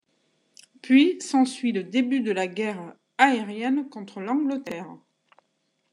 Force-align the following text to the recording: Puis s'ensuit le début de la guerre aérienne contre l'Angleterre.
Puis 0.81 1.21
s'ensuit 1.21 1.73
le 1.73 1.83
début 1.83 2.21
de 2.21 2.31
la 2.31 2.47
guerre 2.47 2.95
aérienne 3.19 3.87
contre 3.87 4.19
l'Angleterre. 4.19 4.97